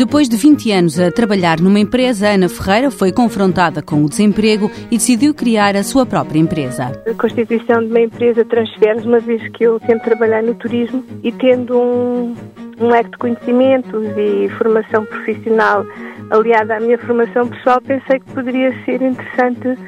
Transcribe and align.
Depois 0.00 0.30
de 0.30 0.36
20 0.38 0.72
anos 0.72 0.98
a 0.98 1.12
trabalhar 1.12 1.60
numa 1.60 1.78
empresa, 1.78 2.30
Ana 2.30 2.48
Ferreira 2.48 2.90
foi 2.90 3.12
confrontada 3.12 3.82
com 3.82 4.02
o 4.02 4.08
desemprego 4.08 4.70
e 4.90 4.96
decidiu 4.96 5.34
criar 5.34 5.76
a 5.76 5.82
sua 5.82 6.06
própria 6.06 6.38
empresa. 6.38 6.90
A 7.06 7.12
constituição 7.12 7.80
de 7.80 7.90
uma 7.90 8.00
empresa 8.00 8.42
transfere 8.46 9.06
uma 9.06 9.20
vez 9.20 9.46
que 9.50 9.62
eu 9.62 9.78
sempre 9.80 10.00
trabalhei 10.04 10.40
no 10.40 10.54
turismo 10.54 11.04
e 11.22 11.30
tendo 11.30 11.78
um, 11.78 12.34
um 12.80 12.88
leque 12.88 13.10
de 13.10 13.18
conhecimentos 13.18 14.06
e 14.16 14.48
formação 14.56 15.04
profissional 15.04 15.84
aliada 16.30 16.78
à 16.78 16.80
minha 16.80 16.96
formação 16.96 17.46
pessoal, 17.48 17.82
pensei 17.82 18.20
que 18.20 18.32
poderia 18.32 18.72
ser 18.86 19.02
interessante 19.02 19.78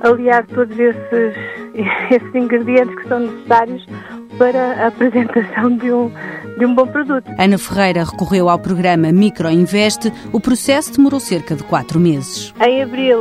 aliar 0.00 0.46
todos 0.46 0.78
esses, 0.78 1.36
esses 2.10 2.34
ingredientes 2.34 2.94
que 2.94 3.06
são 3.06 3.20
necessários 3.20 3.84
para 4.38 4.84
a 4.84 4.86
apresentação 4.86 5.76
de 5.76 5.92
um, 5.92 6.10
de 6.58 6.66
um 6.66 6.74
bom 6.74 6.86
produto. 6.86 7.30
Ana 7.38 7.56
Ferreira 7.56 8.04
recorreu 8.04 8.48
ao 8.48 8.58
programa 8.58 9.12
Microinvest. 9.12 10.12
O 10.32 10.40
processo 10.40 10.92
demorou 10.92 11.20
cerca 11.20 11.54
de 11.54 11.62
quatro 11.64 11.98
meses. 12.00 12.52
Em 12.60 12.82
abril 12.82 13.18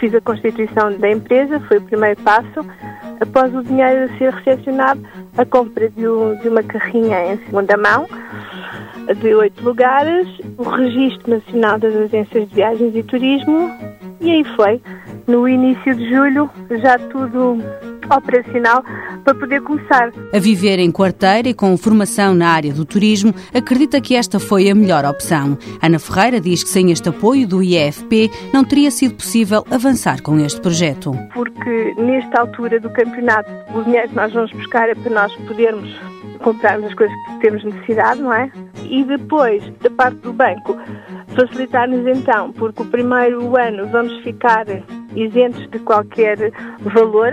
fiz 0.00 0.14
a 0.14 0.20
constituição 0.20 0.96
da 0.98 1.10
empresa, 1.10 1.60
foi 1.60 1.78
o 1.78 1.82
primeiro 1.82 2.20
passo. 2.22 2.66
Após 3.20 3.54
o 3.54 3.62
dinheiro 3.62 4.10
ser 4.18 4.32
recepcionado, 4.32 5.00
a 5.38 5.44
compra 5.44 5.88
de, 5.88 6.08
um, 6.08 6.36
de 6.36 6.48
uma 6.48 6.62
carrinha 6.62 7.32
em 7.32 7.38
segunda 7.44 7.76
mão 7.76 8.06
de 9.20 9.34
oito 9.34 9.62
lugares, 9.64 10.28
o 10.58 10.62
Registro 10.62 11.36
Nacional 11.36 11.78
das 11.78 11.94
Agências 11.94 12.48
de 12.48 12.54
Viagens 12.54 12.94
e 12.94 13.02
Turismo 13.02 13.70
e 14.22 14.30
aí 14.30 14.44
foi. 14.56 14.80
No 15.26 15.48
início 15.48 15.94
de 15.94 16.08
julho, 16.08 16.48
já 16.70 16.98
tudo 16.98 17.58
operacional 18.10 18.84
para 19.24 19.34
poder 19.34 19.62
começar. 19.62 20.12
A 20.32 20.38
viver 20.38 20.78
em 20.78 20.90
quarteira 20.90 21.48
e 21.48 21.54
com 21.54 21.76
formação 21.76 22.34
na 22.34 22.48
área 22.48 22.72
do 22.72 22.84
turismo, 22.84 23.34
acredita 23.54 24.00
que 24.00 24.14
esta 24.14 24.38
foi 24.38 24.70
a 24.70 24.74
melhor 24.74 25.04
opção. 25.04 25.56
Ana 25.80 25.98
Ferreira 25.98 26.40
diz 26.40 26.62
que 26.62 26.70
sem 26.70 26.90
este 26.90 27.08
apoio 27.08 27.46
do 27.46 27.62
IEFP 27.62 28.30
não 28.52 28.64
teria 28.64 28.90
sido 28.90 29.14
possível 29.14 29.64
avançar 29.70 30.22
com 30.22 30.38
este 30.38 30.60
projeto. 30.60 31.12
Porque 31.32 31.94
nesta 31.98 32.40
altura 32.40 32.78
do 32.80 32.90
campeonato, 32.90 33.50
o 33.74 33.82
dinheiro 33.82 34.08
que 34.08 34.16
nós 34.16 34.32
vamos 34.32 34.52
buscar 34.52 34.88
é 34.88 34.94
para 34.94 35.12
nós 35.12 35.34
podermos 35.46 35.88
comprarmos 36.42 36.86
as 36.86 36.94
coisas 36.94 37.16
que 37.26 37.40
temos 37.40 37.64
necessidade, 37.64 38.20
não 38.20 38.32
é? 38.32 38.50
E 38.84 39.04
depois, 39.04 39.62
da 39.80 39.90
parte 39.90 40.16
do 40.18 40.32
banco, 40.32 40.76
facilitar-nos 41.28 42.06
então, 42.06 42.52
porque 42.52 42.82
o 42.82 42.86
primeiro 42.86 43.56
ano 43.56 43.86
vamos 43.88 44.22
ficar 44.22 44.66
isentos 45.16 45.68
de 45.70 45.78
qualquer 45.80 46.52
valor. 46.80 47.32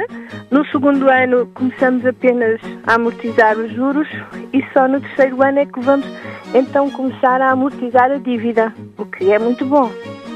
No 0.52 0.66
segundo 0.68 1.10
ano 1.10 1.48
começamos 1.54 2.06
apenas 2.06 2.60
a 2.86 2.96
amortizar 2.96 3.58
os 3.58 3.72
juros 3.74 4.08
e 4.54 4.64
só 4.74 4.88
no 4.88 5.00
terceiro 5.02 5.42
ano 5.44 5.60
é 5.60 5.66
que 5.66 5.80
vamos 5.80 6.08
então 6.54 6.90
começar 6.90 7.42
a 7.42 7.52
amortizar 7.52 8.12
a 8.12 8.18
dívida, 8.18 8.74
o 8.98 9.06
que 9.06 9.32
é 9.32 9.40
muito 9.40 9.66
bom. 9.66 9.92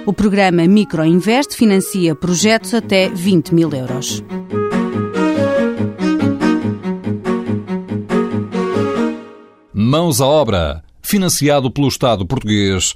O 0.05 0.11
programa 0.11 0.67
Microinvest 0.67 1.55
financia 1.55 2.13
projetos 2.13 2.73
até 2.73 3.07
20 3.09 3.55
mil 3.55 3.71
euros. 3.73 4.23
Mãos 9.73 10.19
à 10.19 10.25
obra, 10.25 10.83
financiado 11.01 11.71
pelo 11.71 11.87
Estado 11.87 12.25
português 12.25 12.95